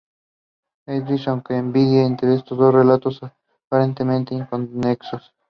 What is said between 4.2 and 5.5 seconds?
inconexos.